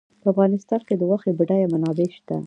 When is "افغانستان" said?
0.33-0.81